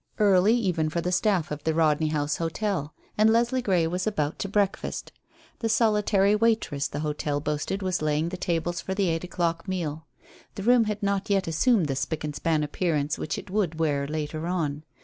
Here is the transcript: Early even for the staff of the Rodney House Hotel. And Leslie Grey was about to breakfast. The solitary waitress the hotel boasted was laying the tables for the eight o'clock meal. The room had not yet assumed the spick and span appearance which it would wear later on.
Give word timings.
Early 0.17 0.55
even 0.55 0.89
for 0.89 0.99
the 0.99 1.11
staff 1.11 1.51
of 1.51 1.63
the 1.63 1.75
Rodney 1.75 2.07
House 2.07 2.37
Hotel. 2.37 2.91
And 3.19 3.29
Leslie 3.29 3.61
Grey 3.61 3.85
was 3.85 4.07
about 4.07 4.39
to 4.39 4.49
breakfast. 4.49 5.11
The 5.59 5.69
solitary 5.69 6.35
waitress 6.35 6.87
the 6.87 7.01
hotel 7.01 7.39
boasted 7.39 7.83
was 7.83 8.01
laying 8.01 8.29
the 8.29 8.35
tables 8.35 8.81
for 8.81 8.95
the 8.95 9.09
eight 9.09 9.23
o'clock 9.23 9.67
meal. 9.67 10.07
The 10.55 10.63
room 10.63 10.85
had 10.85 11.03
not 11.03 11.29
yet 11.29 11.47
assumed 11.47 11.85
the 11.85 11.95
spick 11.95 12.23
and 12.23 12.35
span 12.35 12.63
appearance 12.63 13.19
which 13.19 13.37
it 13.37 13.51
would 13.51 13.77
wear 13.79 14.07
later 14.07 14.47
on. 14.47 14.81